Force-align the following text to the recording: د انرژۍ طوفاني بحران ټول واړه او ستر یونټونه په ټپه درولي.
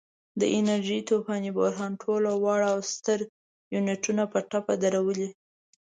د 0.39 0.41
انرژۍ 0.57 0.99
طوفاني 1.09 1.51
بحران 1.57 1.93
ټول 2.01 2.23
واړه 2.43 2.67
او 2.73 2.79
ستر 2.93 3.19
یونټونه 3.73 4.23
په 4.31 4.39
ټپه 4.49 4.73
درولي. 4.83 5.29